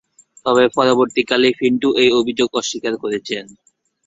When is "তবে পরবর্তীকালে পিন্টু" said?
0.45-1.89